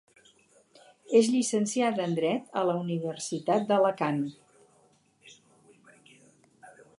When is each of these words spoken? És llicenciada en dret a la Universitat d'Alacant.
És 1.19 1.27
llicenciada 1.33 2.07
en 2.09 2.15
dret 2.19 2.57
a 2.61 2.63
la 2.69 2.77
Universitat 2.85 3.67
d'Alacant. 3.73 4.25